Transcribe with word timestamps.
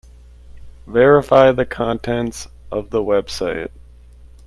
Verify 0.87 1.51
the 1.51 1.63
contents 1.63 2.47
of 2.71 2.89
the 2.89 3.03
website. 3.03 3.69